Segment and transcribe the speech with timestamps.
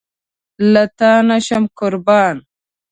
[0.71, 2.35] له تانه شم قربان